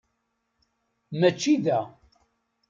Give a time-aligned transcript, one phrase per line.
[1.19, 1.79] Mačči da.